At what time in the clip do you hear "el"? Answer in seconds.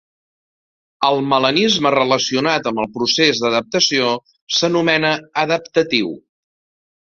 1.09-1.19, 2.85-2.89